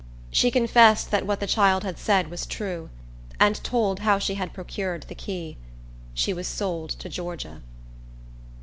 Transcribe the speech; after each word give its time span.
She 0.31 0.49
confessed 0.49 1.11
that 1.11 1.27
what 1.27 1.39
the 1.39 1.45
child 1.45 1.83
had 1.83 1.99
said 1.99 2.31
was 2.31 2.47
true, 2.47 2.89
and 3.39 3.63
told 3.63 3.99
how 3.99 4.17
she 4.17 4.33
had 4.33 4.51
procured 4.51 5.03
the 5.03 5.13
key. 5.13 5.57
She 6.15 6.33
was 6.33 6.47
sold 6.47 6.89
to 6.89 7.07
Georgia. 7.07 7.61